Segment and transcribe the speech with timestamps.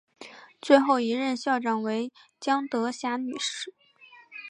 [0.59, 3.75] 最后一任校长为江德霞女士。